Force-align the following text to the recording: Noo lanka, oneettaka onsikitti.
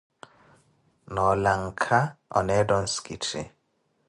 Noo 1.13 1.33
lanka, 1.43 1.99
oneettaka 2.41 2.79
onsikitti. 2.81 3.41